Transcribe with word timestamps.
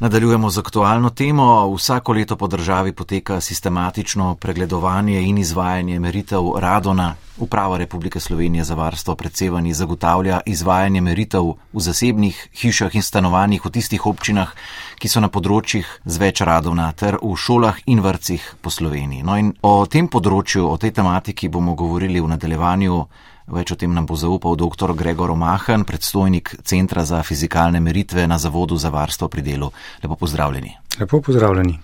Nadaljujemo 0.00 0.50
z 0.50 0.58
aktualno 0.58 1.10
temo. 1.10 1.74
Vsako 1.74 2.12
leto 2.12 2.36
po 2.36 2.46
državi 2.46 2.92
poteka 2.92 3.40
sistematično 3.40 4.34
pregledovanje 4.34 5.20
in 5.20 5.38
izvajanje 5.38 5.98
meritev 6.00 6.52
Radona. 6.58 7.14
Uprava 7.38 7.76
Republike 7.76 8.20
Slovenije 8.20 8.64
za 8.64 8.74
varstvo 8.74 9.14
pred 9.14 9.36
sevanji 9.36 9.74
zagotavlja 9.74 10.40
izvajanje 10.46 11.00
meritev 11.00 11.42
v 11.72 11.80
zasebnih 11.80 12.48
hišah 12.60 12.94
in 12.94 13.02
stanovanjih 13.02 13.64
v 13.64 13.70
tistih 13.70 14.06
občinah, 14.06 14.52
ki 14.98 15.08
so 15.08 15.20
na 15.20 15.28
področjih 15.28 15.90
z 16.04 16.18
več 16.18 16.40
Radona 16.46 16.92
ter 16.92 17.18
v 17.22 17.34
šolah 17.34 17.82
in 17.86 17.98
vrcih 18.00 18.54
po 18.62 18.70
Sloveniji. 18.70 19.26
No 19.26 19.34
in 19.34 19.50
o 19.62 19.86
tem 19.86 20.06
področju, 20.06 20.62
o 20.62 20.78
tej 20.78 20.94
tematiki 20.94 21.48
bomo 21.48 21.74
govorili 21.74 22.20
v 22.20 22.30
nadaljevanju. 22.36 23.02
Več 23.48 23.72
o 23.72 23.76
tem 23.80 23.92
nam 23.94 24.04
bo 24.04 24.16
zaupal 24.16 24.56
dr. 24.60 24.92
Gregor 24.92 25.30
Omahan, 25.32 25.84
predstojnik 25.88 26.52
Centra 26.68 27.04
za 27.08 27.22
fizikalne 27.24 27.80
meritve 27.80 28.26
na 28.28 28.36
Zavodu 28.38 28.76
za 28.76 28.90
varstvo 28.92 29.28
pri 29.28 29.42
delu. 29.42 29.70
Lepo 30.02 30.16
pozdravljeni. 30.16 30.74
Lepo 31.00 31.20
pozdravljeni. 31.24 31.78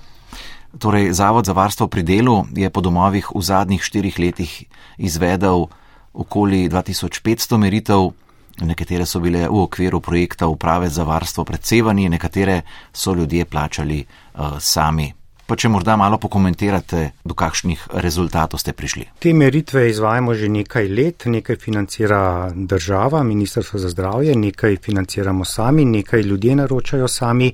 Torej, 0.79 1.13
Zavod 1.13 1.47
za 1.47 1.53
varstvo 1.53 1.89
pri 1.89 2.03
delu 2.03 2.45
je 2.53 2.69
po 2.71 2.81
domovih 2.85 3.31
v 3.35 3.41
zadnjih 3.41 3.83
štirih 3.83 4.19
letih 4.19 4.53
izvedel 4.99 5.67
okoli 6.13 6.69
2500 6.69 7.57
meritev. 7.57 8.13
Nekatere 8.61 9.07
so 9.07 9.19
bile 9.19 9.49
v 9.49 9.65
okviru 9.65 10.01
projekta 10.01 10.47
Uprave 10.47 10.91
za 10.91 11.03
varstvo 11.03 11.45
pred 11.45 11.65
sevanji, 11.65 12.09
nekatere 12.09 12.63
so 12.93 13.15
ljudje 13.15 13.45
plačali 13.45 14.05
uh, 14.05 14.61
sami. 14.61 15.24
Pa 15.45 15.59
če 15.61 15.69
morda 15.69 15.93
malo 16.01 16.17
pokomentirate, 16.17 17.01
do 17.21 17.35
kakšnih 17.37 17.83
rezultatov 18.01 18.63
ste 18.63 18.73
prišli. 18.73 19.05
Te 19.21 19.35
meritve 19.37 19.91
izvajamo 19.91 20.33
že 20.35 20.49
nekaj 20.49 20.89
let, 20.89 21.27
nekaj 21.29 21.59
financira 21.61 22.49
država, 22.55 23.23
Ministrstvo 23.23 23.79
za 23.79 23.91
zdravje, 23.93 24.37
nekaj 24.37 24.81
financiramo 24.81 25.45
sami, 25.45 25.85
nekaj 25.85 26.25
ljudje 26.25 26.57
naročajo 26.57 27.09
sami. 27.09 27.53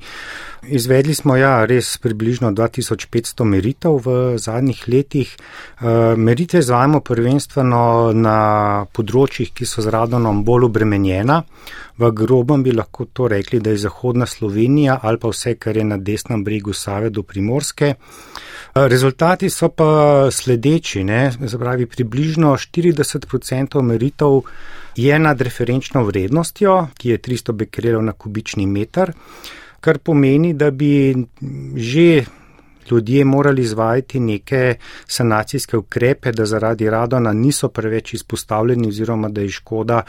Izvedli 0.63 1.15
smo 1.15 1.37
ja 1.37 1.65
res 1.65 1.95
približno 1.99 2.51
2500 2.53 3.45
meritev 3.49 3.97
v 4.05 4.39
zadnjih 4.39 4.83
letih. 4.89 5.31
Eh, 5.33 6.17
meritve 6.17 6.61
izvajamo 6.61 7.01
prvenstveno 7.01 8.13
na 8.13 8.85
področjih, 8.93 9.55
ki 9.57 9.65
so 9.65 9.81
z 9.81 9.89
radonom 9.89 10.43
bolj 10.45 10.67
obremenjena. 10.69 11.39
V 11.97 12.11
grobem 12.13 12.63
bi 12.63 12.75
lahko 12.77 13.07
to 13.13 13.29
rekli, 13.29 13.61
da 13.61 13.71
je 13.71 13.87
zahodna 13.87 14.27
Slovenija 14.27 14.99
ali 15.03 15.19
pa 15.19 15.29
vse, 15.33 15.55
kar 15.57 15.77
je 15.77 15.85
na 15.85 15.97
desnem 15.97 16.45
bregu 16.45 16.73
Save 16.73 17.09
do 17.11 17.23
Primorske. 17.23 17.95
Eh, 17.95 18.89
rezultati 18.89 19.49
so 19.49 19.71
pa 19.71 20.29
sledeči, 20.31 21.05
ne? 21.05 21.33
Zapravi, 21.41 21.87
približno 21.87 22.53
40% 22.53 23.81
meritev 23.83 24.43
je 24.97 25.19
nad 25.19 25.41
referenčno 25.41 26.05
vrednostjo, 26.05 26.89
ki 26.99 27.09
je 27.09 27.19
300 27.19 27.53
bekrelov 27.53 28.05
na 28.05 28.13
kubični 28.13 28.67
meter 28.67 29.15
kar 29.81 29.99
pomeni, 29.99 30.55
da 30.55 30.71
bi 30.71 31.15
že 31.77 32.25
ljudje 32.91 33.25
morali 33.25 33.63
izvajati 33.63 34.21
neke 34.21 34.75
sanacijske 35.07 35.77
ukrepe, 35.77 36.33
da 36.33 36.47
zaradi 36.47 36.91
radona 36.91 37.33
niso 37.33 37.69
preveč 37.69 38.15
izpostavljeni 38.15 38.89
oziroma 38.89 39.29
da 39.29 39.41
je 39.41 39.49
škoda 39.49 40.03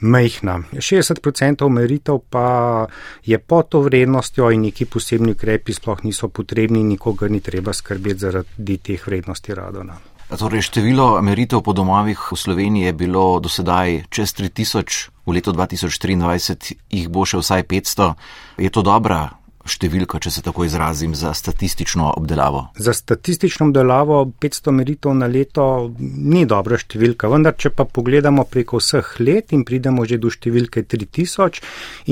mehna. 0.00 0.62
60% 0.72 1.68
meritev 1.68 2.18
pa 2.30 2.86
je 3.24 3.38
pod 3.38 3.68
to 3.68 3.80
vrednostjo 3.80 4.50
in 4.50 4.60
neki 4.60 4.84
posebni 4.84 5.32
ukrepi 5.32 5.72
sploh 5.72 6.04
niso 6.04 6.28
potrebni, 6.28 6.82
nikogar 6.82 7.30
ni 7.30 7.40
treba 7.40 7.72
skrbeti 7.72 8.18
zaradi 8.18 8.78
teh 8.78 9.06
vrednosti 9.06 9.54
radona. 9.54 9.98
Torej, 10.28 10.68
število 10.68 11.24
meritev 11.24 11.64
po 11.64 11.72
domovih 11.72 12.20
v 12.20 12.36
Sloveniji 12.36 12.92
je 12.92 12.92
bilo 12.92 13.40
do 13.40 13.48
sedaj 13.48 14.12
čez 14.12 14.36
3000, 14.36 15.24
v 15.24 15.30
letu 15.32 15.56
2023 15.56 16.76
jih 16.92 17.06
bo 17.08 17.24
še 17.24 17.40
vsaj 17.40 17.64
500. 17.64 18.12
Je 18.60 18.68
to 18.68 18.84
dobra 18.84 19.37
številka, 19.68 20.18
če 20.22 20.32
se 20.32 20.42
tako 20.42 20.64
izrazim, 20.66 21.14
za 21.14 21.32
statistično 21.36 22.12
obdelavo? 22.16 22.68
Za 22.78 22.94
statistično 22.96 23.68
obdelavo 23.68 24.24
500 24.40 24.74
meritev 24.74 25.14
na 25.16 25.28
leto 25.30 25.64
ni 25.98 26.44
dobra 26.48 26.78
številka, 26.80 27.30
vendar 27.30 27.56
če 27.58 27.72
pa 27.76 27.84
pogledamo 27.84 28.44
preko 28.48 28.80
vseh 28.82 29.14
let 29.20 29.54
in 29.56 29.64
pridemo 29.68 30.06
že 30.08 30.18
do 30.18 30.32
številke 30.32 30.84
3000 30.88 31.62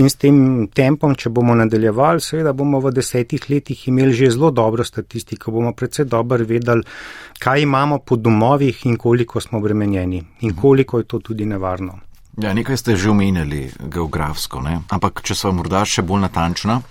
in 0.01 0.11
s 0.11 0.21
tem 0.21 0.69
tempom, 0.69 1.17
če 1.17 1.33
bomo 1.33 1.57
nadaljevali, 1.59 2.23
seveda 2.23 2.55
bomo 2.57 2.81
v 2.85 2.95
desetih 2.97 3.49
letih 3.51 3.89
imeli 3.89 4.17
že 4.17 4.33
zelo 4.37 4.51
dobro 4.51 4.85
statistiko, 4.85 5.55
bomo 5.55 5.73
predvsej 5.77 6.09
dobro 6.13 6.45
vedeli, 6.45 6.85
kaj 7.41 7.63
imamo 7.63 8.01
po 8.05 8.17
domovih 8.17 8.87
in 8.87 8.97
koliko 8.97 9.41
smo 9.41 9.59
obremenjeni 9.59 10.23
in 10.41 10.57
koliko 10.57 10.99
je 10.99 11.09
to 11.09 11.21
tudi 11.21 11.47
nevarno. 11.47 12.01
Ja, 12.37 12.53
nekaj 12.53 12.77
ste 12.77 12.97
že 12.97 13.09
omenjali 13.11 13.71
geografsko, 13.81 14.61
ne? 14.61 14.83
ampak 14.93 15.23
če 15.25 15.35
so 15.35 15.53
morda 15.57 15.87
še 15.89 16.05
bolj 16.05 16.27
natančna, 16.27 16.83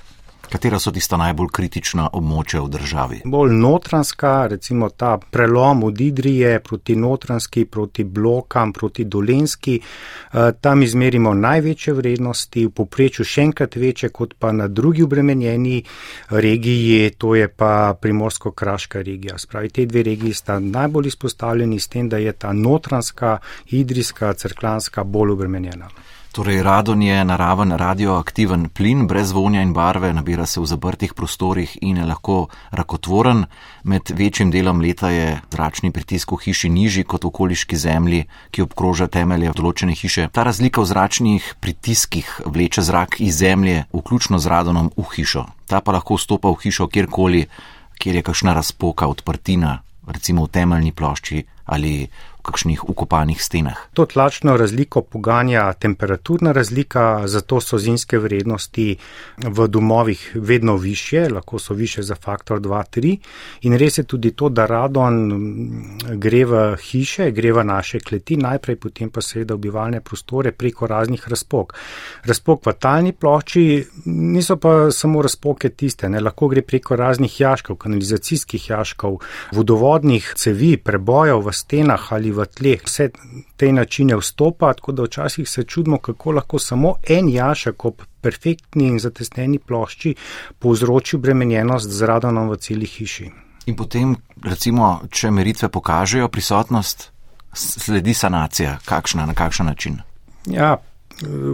Katera 0.49 0.79
so 0.79 0.91
tista 0.91 1.17
najbolj 1.17 1.49
kritična 1.51 2.05
območja 2.13 2.61
v 2.61 2.69
državi? 2.69 3.19
Bolj 3.25 3.53
notranska, 3.53 4.47
recimo 4.47 4.89
ta 4.89 5.17
prelom 5.17 5.83
od 5.83 6.01
Idrije 6.01 6.59
proti 6.59 6.95
notranski, 6.95 7.65
proti 7.65 8.03
blokam, 8.03 8.73
proti 8.73 9.03
dolenski. 9.05 9.79
Eh, 9.79 10.51
tam 10.61 10.83
izmerimo 10.83 11.33
največje 11.33 11.93
vrednosti, 11.93 12.65
v 12.65 12.69
poprečju 12.69 13.25
še 13.25 13.47
enkrat 13.49 13.75
večje 13.75 14.09
kot 14.09 14.33
pa 14.39 14.51
na 14.51 14.67
drugi 14.67 15.03
obremenjeni 15.03 15.83
regiji, 16.29 17.09
to 17.17 17.35
je 17.35 17.47
pa 17.47 17.95
primorsko-kraška 18.01 19.01
regija. 19.01 19.37
Spravi, 19.37 19.69
te 19.69 19.85
dve 19.85 20.03
regiji 20.03 20.33
sta 20.33 20.59
najbolj 20.59 21.07
izpostavljeni 21.07 21.79
s 21.79 21.87
tem, 21.87 22.09
da 22.09 22.17
je 22.17 22.33
ta 22.33 22.53
notranska, 22.53 23.37
idrijska, 23.69 24.33
crklanska 24.33 25.03
bolj 25.03 25.31
obremenjena. 25.31 25.89
Torej, 26.35 26.63
radon 26.63 26.99
je 27.01 27.15
naraven 27.23 27.71
radioaktiven 27.71 28.65
plin, 28.69 29.05
brez 29.07 29.29
vonja 29.31 29.61
in 29.63 29.69
barve, 29.73 30.09
nabira 30.13 30.43
se 30.45 30.59
v 30.59 30.67
zaprtih 30.67 31.13
prostorih 31.15 31.77
in 31.81 32.01
je 32.01 32.05
lahko 32.05 32.49
rakotvoren. 32.75 33.45
Med 33.83 34.11
večjim 34.11 34.51
delom 34.51 34.81
leta 34.83 35.13
je 35.15 35.39
zračni 35.51 35.93
pritisk 35.95 36.33
v 36.35 36.41
hiši 36.43 36.69
nižji 36.69 37.05
kot 37.07 37.23
v 37.23 37.31
okoliški 37.31 37.79
zemlji, 37.79 38.25
ki 38.51 38.65
obkroža 38.67 39.07
temelje 39.07 39.53
določene 39.55 39.95
hiše. 39.95 40.27
Ta 40.35 40.43
razlika 40.43 40.83
v 40.83 40.91
zračnih 40.91 41.49
pritiskih 41.63 42.27
vleče 42.43 42.83
zrak 42.83 43.21
iz 43.23 43.39
zemlje, 43.39 43.85
vključno 43.95 44.35
z 44.35 44.51
radonom, 44.51 44.91
v 44.91 45.07
hišo. 45.15 45.47
Ta 45.71 45.79
pa 45.79 45.95
lahko 45.95 46.19
vstopa 46.19 46.51
v 46.51 46.59
hišo 46.67 46.91
kjerkoli, 46.91 47.47
kjer 47.95 48.19
je 48.19 48.27
kakšna 48.27 48.59
razpoka, 48.59 49.07
odprtina, 49.07 49.77
recimo 50.11 50.43
v 50.43 50.51
temeljni 50.51 50.91
plošči 50.91 51.45
ali 51.71 52.09
kakšnih 52.45 52.83
ukopanih 52.89 53.41
stenah. 53.43 53.77
To 53.93 54.05
tlačno 54.05 54.57
razliko 54.57 55.01
poganja 55.01 55.73
temperaturna 55.73 56.51
razlika, 56.51 57.27
zato 57.27 57.59
so 57.61 57.77
zimske 57.77 58.19
vrednosti 58.19 58.97
v 59.37 59.67
domovih 59.67 60.31
vedno 60.35 60.75
više, 60.77 61.27
lahko 61.29 61.59
so 61.59 61.73
više 61.73 62.03
za 62.03 62.15
faktor 62.15 62.59
2-3. 62.61 63.17
In 63.61 63.77
res 63.77 63.97
je 63.97 64.03
tudi 64.03 64.31
to, 64.31 64.49
da 64.49 64.65
radon 64.65 65.15
gre 66.21 66.43
v 66.45 66.61
hiše, 66.81 67.31
gre 67.31 67.53
v 67.53 67.63
naše 67.63 67.99
kleti, 67.99 68.37
najprej 68.37 68.75
potem 68.75 69.09
pa 69.09 69.21
seveda 69.21 69.55
v 69.55 69.65
bivalne 69.67 70.01
prostore 70.01 70.51
preko 70.51 70.87
raznih 70.87 71.27
razpok. 71.27 71.73
Razpok 72.25 72.65
v 72.65 72.73
talni 72.79 73.13
plošči 73.13 73.65
niso 74.05 74.57
pa 74.61 74.91
samo 74.91 75.21
razpoke 75.21 75.69
tiste, 75.69 76.09
ne? 76.09 76.19
lahko 76.19 76.47
gre 76.51 76.61
preko 76.61 76.95
raznih 76.95 77.39
jaškov, 77.41 77.75
kanalizacijskih 77.81 78.69
jaškov, 78.69 79.19
vodovodnih 79.55 80.33
cevi, 80.35 80.75
prebojev 80.77 81.41
v 81.45 81.53
stenah 81.53 82.07
ali 82.13 82.34
v 82.35 82.45
tleh, 82.45 82.83
vse 82.85 83.09
te 83.57 83.71
načine 83.71 84.17
vstopa, 84.19 84.73
tako 84.73 84.91
da 84.91 85.07
včasih 85.07 85.49
se 85.49 85.63
čudimo, 85.63 85.97
kako 85.97 86.35
lahko 86.39 86.59
samo 86.59 86.95
en 87.09 87.29
jašek 87.29 87.85
ob 87.85 88.03
perfektni 88.21 88.87
in 88.87 88.99
zatesneni 88.99 89.59
plošči 89.59 90.15
povzroči 90.59 91.17
bremenjenost 91.17 91.89
z 91.89 92.09
radonom 92.09 92.49
v 92.49 92.57
celi 92.57 92.85
hiši. 92.85 93.29
In 93.65 93.75
potem, 93.75 94.15
recimo, 94.43 94.99
če 95.09 95.31
meritve 95.31 95.69
pokažejo 95.73 96.27
prisotnost, 96.29 97.09
sledi 97.55 98.13
sanacija, 98.13 98.77
kakšna, 98.85 99.25
na 99.25 99.33
kakšen 99.33 99.65
način? 99.65 100.01
Ja. 100.45 100.77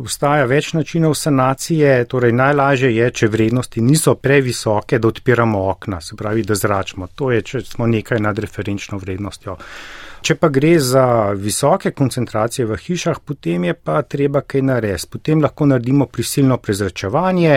Vstaja 0.06 0.46
več 0.50 0.72
načinov 0.74 1.14
sanacije, 1.14 2.06
torej 2.10 2.34
najlažje 2.34 2.90
je, 2.96 3.10
če 3.14 3.28
vrednosti 3.30 3.82
niso 3.86 4.16
previsoke, 4.18 4.98
da 5.00 5.12
odpiramo 5.12 5.68
okna, 5.70 6.02
se 6.02 6.18
pravi, 6.18 6.42
da 6.44 6.58
zračimo. 6.58 7.08
To 7.16 7.30
je, 7.32 7.42
če 7.42 7.62
smo 7.62 7.88
nekaj 7.88 8.20
nad 8.26 8.40
referenčno 8.40 8.98
vrednostjo. 8.98 9.58
Če 10.22 10.36
pa 10.38 10.52
gre 10.54 10.76
za 10.78 11.04
visoke 11.34 11.92
koncentracije 11.98 12.68
v 12.70 12.76
hišah, 12.78 13.24
potem 13.26 13.64
je 13.66 13.74
pa 13.74 14.04
treba 14.06 14.44
kaj 14.46 14.62
narediti. 14.62 15.08
Potem 15.16 15.42
lahko 15.42 15.66
naredimo 15.66 16.06
prisilno 16.06 16.60
prezračevanje, 16.62 17.56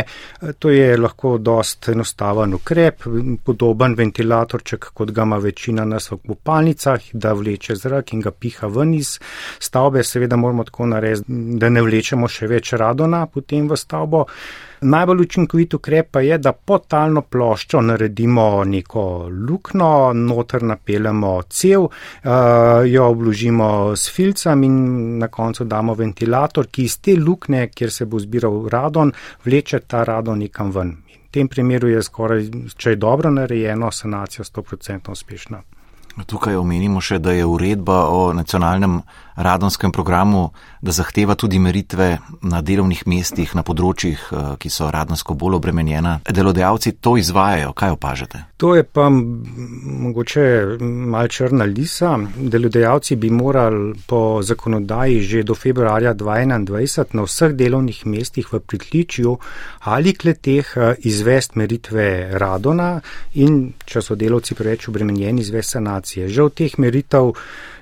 to 0.58 0.72
je 0.72 0.96
lahko 0.96 1.34
dost 1.36 1.90
enostaven 1.92 2.56
ukrep, 2.56 3.04
podoben 3.44 3.96
ventilatorček, 3.98 4.88
kot 4.96 5.12
ga 5.12 5.26
ima 5.28 5.36
večina 5.44 5.84
nas 5.84 6.08
v 6.10 6.18
kopalnicah, 6.24 7.10
da 7.12 7.34
vleče 7.36 7.76
zrak 7.76 8.14
in 8.16 8.24
ga 8.24 8.32
piha 8.32 8.72
ven 8.72 8.94
iz 8.96 9.18
stavbe. 9.60 10.00
Seveda 10.04 10.40
moramo 10.40 10.64
tako 10.64 10.88
narediti, 10.94 11.36
da 11.60 11.68
ne 11.68 11.84
vlečemo 11.94 12.28
še 12.28 12.50
več 12.50 12.74
radona 12.74 13.24
potem 13.30 13.68
v 13.70 13.78
stavbo. 13.78 14.24
Najbolj 14.84 15.20
učinkovit 15.22 15.74
ukrep 15.74 16.10
pa 16.12 16.20
je, 16.20 16.36
da 16.38 16.52
pod 16.52 16.88
talno 16.92 17.22
ploščo 17.22 17.80
naredimo 17.80 18.64
neko 18.68 19.04
lukno, 19.32 20.12
noter 20.12 20.66
napeljemo 20.66 21.30
cev, 21.48 21.86
uh, 21.86 22.32
jo 22.84 23.06
obložimo 23.14 23.68
s 23.96 24.12
filcem 24.12 24.66
in 24.66 24.76
na 25.22 25.30
koncu 25.32 25.64
damo 25.64 25.94
ventilator, 25.96 26.68
ki 26.68 26.84
iz 26.84 26.98
te 27.00 27.16
lukne, 27.16 27.68
kjer 27.72 27.92
se 27.92 28.04
bo 28.04 28.20
zbiral 28.20 28.66
radon, 28.68 29.14
vleče 29.46 29.80
ta 29.88 30.04
radon 30.04 30.44
nekam 30.44 30.74
ven. 30.74 30.96
tem 31.34 31.48
primeru 31.48 31.88
je 31.88 32.02
skoraj, 32.02 32.44
če 32.76 32.90
je 32.90 32.96
dobro 32.96 33.30
narejeno, 33.30 33.90
sanacija 33.90 34.44
100% 34.44 35.10
uspešna. 35.10 35.62
Tukaj 36.26 36.54
omenimo 36.54 37.00
še, 37.02 37.18
da 37.18 37.32
je 37.34 37.44
uredba 37.46 38.06
o 38.14 38.32
nacionalnem 38.32 39.00
radonskem 39.36 39.92
programu, 39.92 40.50
da 40.80 40.92
zahteva 40.92 41.34
tudi 41.34 41.58
meritve 41.58 42.18
na 42.42 42.60
delovnih 42.62 43.02
mestih, 43.06 43.54
na 43.54 43.62
področjih, 43.62 44.18
eh, 44.30 44.56
ki 44.58 44.70
so 44.70 44.90
radonsko 44.90 45.34
bolj 45.34 45.56
obremenjena. 45.58 46.20
Delodajalci 46.24 46.92
to 47.00 47.16
izvajajo, 47.16 47.72
kaj 47.72 47.90
opažate? 47.90 48.44
To 48.56 48.74
je 48.74 48.84
pa 48.84 49.08
mogoče 49.10 50.76
mal 50.80 51.28
črna 51.28 51.64
lisa. 51.64 52.18
Delodajalci 52.36 53.16
bi 53.16 53.30
morali 53.30 53.94
po 54.06 54.42
zakonodaji 54.42 55.20
že 55.20 55.42
do 55.42 55.54
februarja 55.54 56.14
2021 56.14 57.14
na 57.14 57.22
vseh 57.22 57.52
delovnih 57.52 58.06
mestih 58.06 58.52
v 58.52 58.60
pritličju 58.60 59.38
ali 59.80 60.14
kleteh 60.14 60.76
eh, 60.76 60.94
izvest 60.98 61.56
meritve 61.56 62.38
radona 62.38 63.00
in, 63.34 63.72
če 63.84 64.02
so 64.02 64.14
delovci 64.14 64.54
preveč 64.54 64.88
obremenjeni, 64.88 65.40
izvest 65.40 65.70
sanacijo 65.70 66.03
informacije. 66.04 66.28
Žal 66.28 66.50
teh 66.50 66.78
meritev 66.78 67.32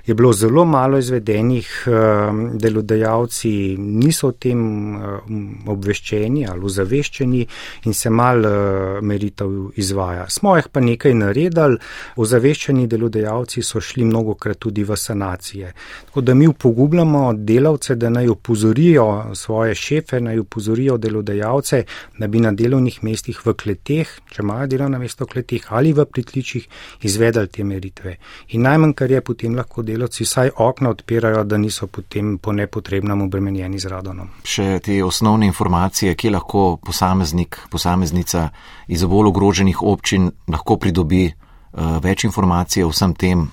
je 0.05 0.13
bilo 0.13 0.33
zelo 0.33 0.65
malo 0.65 0.97
izvedenih, 0.97 1.87
ehm, 1.87 2.57
delodajalci 2.57 3.77
niso 3.77 4.27
o 4.27 4.31
tem 4.31 4.59
ehm, 4.95 5.67
obveščeni 5.67 6.45
ali 6.47 6.65
ozaveščeni 6.65 7.47
in 7.85 7.93
se 7.93 8.09
mal 8.09 8.45
eh, 8.45 9.01
meritev 9.01 9.71
izvaja. 9.75 10.25
Smo 10.29 10.57
jih 10.57 10.67
pa 10.71 10.79
nekaj 10.79 11.13
naredili, 11.13 11.77
ozaveščeni 12.15 12.87
delodajalci 12.87 13.63
so 13.63 13.79
šli 13.79 14.03
mnogo 14.03 14.35
krat 14.35 14.59
tudi 14.59 14.83
v 14.83 14.97
sanacije. 14.97 15.73
Tako 16.05 16.21
da 16.21 16.33
mi 16.33 16.47
upogubljamo 16.47 17.33
delavce, 17.33 17.95
da 17.95 18.09
naj 18.09 18.27
upozorijo 18.27 19.35
svoje 19.35 19.75
šefe, 19.75 20.19
naj 20.19 20.39
upozorijo 20.39 20.97
delodajalce, 20.97 21.83
da 22.19 22.27
bi 22.27 22.39
na 22.39 22.51
delovnih 22.51 22.99
mestih 23.03 23.39
v 23.45 23.53
kleteh, 23.53 24.09
če 24.31 24.43
imajo 24.43 24.67
delovna 24.67 24.99
mesta 24.99 25.23
v 25.23 25.31
kleteh 25.31 25.71
ali 25.71 25.93
v 25.93 26.05
pritličjih, 26.05 26.67
izvedali 27.07 27.47
te 27.47 27.63
meritve. 27.63 28.12
In 28.53 28.61
najmanj, 28.61 28.93
kar 28.93 29.11
je 29.11 29.21
potem 29.21 29.55
lahko 29.55 29.81
delati, 29.81 30.03
delavci 30.03 30.23
vsaj 30.23 30.49
okna 30.57 30.89
odpirajo, 30.89 31.43
da 31.43 31.57
niso 31.57 31.87
potem 31.87 32.37
po 32.37 32.51
nepotrebnem 32.51 33.21
obremenjeni 33.21 33.79
z 33.79 33.89
radonom. 33.89 34.29
Še 34.43 34.79
te 34.83 35.03
osnovne 35.03 35.47
informacije, 35.47 36.15
ki 36.15 36.29
lahko 36.29 36.77
posameznik, 36.83 37.59
posameznica 37.71 38.49
iz 38.87 39.03
bolj 39.03 39.31
ogroženih 39.31 39.81
občin 39.81 40.31
lahko 40.47 40.77
pridobi 40.77 41.25
uh, 41.27 41.99
več 42.03 42.23
informacij 42.23 42.83
o 42.83 42.91
vsem 42.91 43.15
tem. 43.15 43.47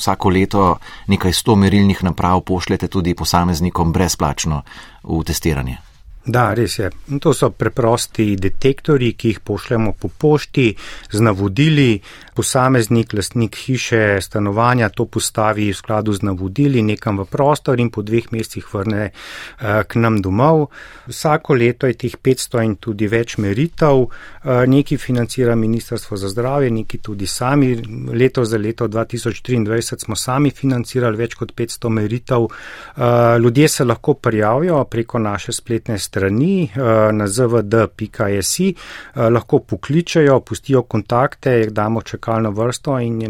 Vsako 0.00 0.30
leto 0.32 0.78
nekaj 1.12 1.32
sto 1.32 1.56
merilnih 1.56 2.02
naprav 2.02 2.40
pošljete 2.40 2.88
tudi 2.88 3.14
posameznikom 3.14 3.92
brezplačno 3.92 4.62
v 5.04 5.22
testiranje. 5.24 5.89
Da, 6.24 6.52
res 6.52 6.74
je. 6.78 6.90
To 7.24 7.32
so 7.32 7.48
preprosti 7.50 8.34
detektori, 8.36 9.14
ki 9.16 9.28
jih 9.32 9.38
pošljemo 9.40 9.94
po 9.96 10.08
pošti 10.08 10.74
z 11.10 11.20
navodili. 11.20 12.00
Posameznik, 12.36 13.12
lastnik 13.12 13.56
hiše, 13.56 14.20
stanovanja 14.20 14.88
to 14.88 15.04
postavi 15.04 15.70
v 15.70 15.76
skladu 15.76 16.12
z 16.12 16.22
navodili 16.24 16.82
nekam 16.82 17.18
v 17.20 17.26
prostor 17.28 17.80
in 17.80 17.90
po 17.90 18.02
dveh 18.02 18.30
mesecih 18.32 18.64
vrne 18.72 19.02
eh, 19.08 19.82
k 19.88 20.00
nam 20.00 20.20
domov. 20.22 20.68
Vsako 21.08 21.54
leto 21.54 21.88
je 21.88 21.96
teh 22.04 22.16
500 22.16 22.64
in 22.64 22.76
tudi 22.76 23.08
več 23.08 23.38
meritev. 23.38 24.04
Eh, 24.04 24.66
neki 24.66 24.96
financira 24.96 25.54
Ministrstvo 25.56 26.16
za 26.16 26.28
zdravje, 26.28 26.70
neki 26.70 26.98
tudi 26.98 27.26
sami. 27.26 27.74
Leto 28.12 28.44
za 28.44 28.58
leto 28.58 28.88
2023 28.88 30.04
smo 30.04 30.16
sami 30.16 30.50
financirali 30.50 31.16
več 31.16 31.34
kot 31.34 31.56
500 31.56 31.88
meritev. 31.88 32.44
Eh, 32.44 33.38
ljudje 33.40 33.68
se 33.68 33.84
lahko 33.84 34.14
prijavijo 34.14 34.84
preko 34.84 35.18
naše 35.18 35.52
spletne 35.52 35.98
strani 35.98 36.09
strani 36.10 36.54
eh, 36.64 37.12
na 37.12 37.28
zvd.si, 37.28 38.68
eh, 38.74 39.28
lahko 39.30 39.62
pokličajo, 39.72 40.40
pustijo 40.40 40.82
kontakte, 40.82 41.54
jih 41.60 41.70
damo 41.70 42.02
čakalno 42.02 42.50
vrsto 42.50 42.98
in 42.98 43.20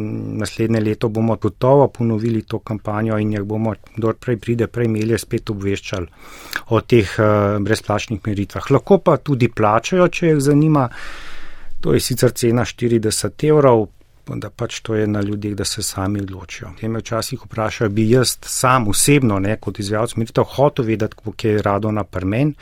naslednje 0.40 0.80
leto 0.80 1.08
bomo 1.08 1.36
gotovo 1.36 1.88
ponovili 1.88 2.42
to 2.42 2.58
kampanjo 2.58 3.18
in 3.18 3.32
jih 3.36 3.44
bomo, 3.44 3.74
kdor 3.96 4.16
prej 4.16 4.40
pride, 4.40 4.66
prej 4.66 4.88
imeli 4.88 5.18
spet 5.18 5.50
obveščali 5.50 6.06
o 6.70 6.80
teh 6.80 7.16
eh, 7.18 7.58
brezplačnih 7.60 8.24
meritvah. 8.26 8.70
Lahko 8.70 8.98
pa 9.04 9.16
tudi 9.16 9.52
plačajo, 9.52 10.08
če 10.08 10.34
jih 10.34 10.44
zanima. 10.50 10.88
To 11.80 11.94
je 11.96 12.00
sicer 12.04 12.34
cena 12.36 12.64
40 12.68 13.46
evrov, 13.48 13.86
da 14.36 14.50
pač 14.50 14.80
to 14.80 14.94
je 14.94 15.06
na 15.06 15.20
ljudeh, 15.20 15.54
da 15.54 15.64
se 15.64 15.82
sami 15.82 16.20
odločijo. 16.20 16.70
Te 16.80 16.88
me 16.88 16.98
včasih 16.98 17.40
vprašajo, 17.44 17.90
bi 17.90 18.10
jaz 18.10 18.36
sam 18.42 18.88
osebno, 18.88 19.38
ne, 19.38 19.56
kot 19.56 19.78
izvajalec 19.78 20.16
meritev, 20.16 20.44
hotel 20.56 20.84
vedeti, 20.84 21.16
kako 21.16 21.48
je 21.48 21.62
rado 21.62 21.90
na 21.90 22.04
prmen. 22.04 22.54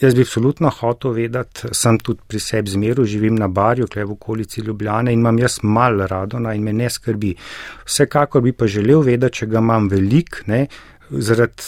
Jaz 0.00 0.14
bi 0.14 0.26
absolutno 0.26 0.70
hotel 0.70 1.14
vedeti, 1.14 1.70
sem 1.72 1.98
tudi 1.98 2.20
pri 2.28 2.40
sebi 2.40 2.70
zmeru, 2.70 3.04
živim 3.04 3.38
na 3.38 3.48
barju, 3.48 3.86
kle 3.86 4.04
v 4.04 4.16
okolici 4.16 4.60
Ljubljane 4.60 5.12
in 5.12 5.20
imam 5.22 5.38
jaz 5.38 5.60
mal 5.62 6.06
radona 6.10 6.54
in 6.54 6.62
me 6.62 6.72
ne 6.72 6.90
skrbi. 6.90 7.34
Vsekakor 7.86 8.42
bi 8.42 8.52
pa 8.52 8.66
želel 8.66 9.00
vedeti, 9.06 9.38
če 9.38 9.46
ga 9.46 9.62
imam 9.62 9.88
velik, 9.88 10.42
ne, 10.46 10.66
zaradi 11.10 11.62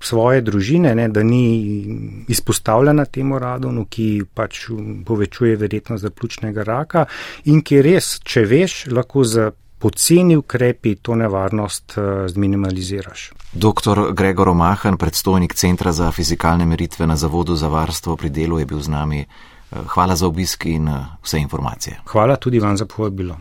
svoje 0.00 0.40
družine, 0.40 0.94
ne, 0.94 1.08
da 1.08 1.22
ni 1.22 2.24
izpostavljena 2.28 3.04
temu 3.04 3.38
radonu, 3.38 3.86
ki 3.90 4.24
pač 4.34 4.68
povečuje 5.06 5.56
verjetnost 5.56 6.02
za 6.02 6.10
pljučnega 6.10 6.62
raka 6.62 7.06
in 7.44 7.62
ki 7.62 7.82
res, 7.82 8.18
če 8.24 8.44
veš, 8.46 8.76
lahko 8.92 9.24
za 9.24 9.50
poceni 9.78 10.36
ukrepi 10.36 10.96
to 11.02 11.14
nevarnost 11.14 11.94
uh, 11.96 12.26
zminimaliziraš. 12.26 13.30
Dr. 13.52 14.12
Gregor 14.12 14.48
Omahan, 14.48 14.96
predstojnik 14.96 15.54
Centra 15.54 15.92
za 15.92 16.10
fizikalne 16.12 16.66
meritve 16.66 17.06
na 17.06 17.16
Zavodu 17.16 17.54
za 17.56 17.68
varstvo 17.68 18.16
pri 18.16 18.30
delu, 18.30 18.58
je 18.58 18.66
bil 18.66 18.80
z 18.80 18.88
nami. 18.88 19.20
Eh, 19.72 19.76
hvala 19.94 20.16
za 20.16 20.26
obisk 20.26 20.66
in 20.66 20.88
eh, 20.88 21.04
vse 21.22 21.38
informacije. 21.38 22.00
Hvala 22.06 22.36
tudi 22.36 22.58
vam 22.58 22.76
za 22.76 22.86
povabilo. 22.86 23.36